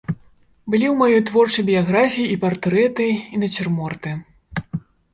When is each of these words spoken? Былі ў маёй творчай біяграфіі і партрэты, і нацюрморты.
Былі 0.71 0.87
ў 0.91 0.93
маёй 1.01 1.21
творчай 1.31 1.67
біяграфіі 1.69 2.27
і 2.39 2.41
партрэты, 2.47 3.11
і 3.13 3.35
нацюрморты. 3.45 4.19